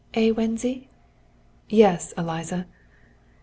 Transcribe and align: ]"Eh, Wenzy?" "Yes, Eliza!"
]"Eh, 0.15 0.31
Wenzy?" 0.31 0.87
"Yes, 1.69 2.11
Eliza!" 2.17 2.65